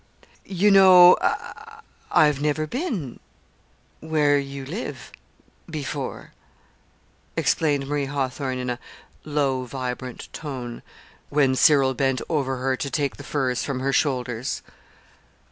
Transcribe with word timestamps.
"You 0.47 0.71
know 0.71 1.15
I've 2.09 2.41
never 2.41 2.65
been 2.65 3.19
where 3.99 4.39
you 4.39 4.65
live 4.65 5.11
before," 5.69 6.33
explained 7.37 7.85
Marie 7.85 8.07
Hawthorn 8.07 8.57
in 8.57 8.71
a 8.71 8.79
low, 9.25 9.65
vibrant 9.65 10.27
tone, 10.33 10.81
when 11.29 11.53
Cyril 11.53 11.93
bent 11.93 12.19
over 12.29 12.57
her 12.57 12.75
to 12.75 12.89
take 12.89 13.17
the 13.17 13.23
furs 13.23 13.63
from 13.63 13.79
her 13.81 13.93
shoulders. 13.93 14.63